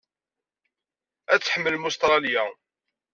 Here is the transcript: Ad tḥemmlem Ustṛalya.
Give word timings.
Ad 1.33 1.41
tḥemmlem 1.41 1.87
Ustṛalya. 1.89 2.43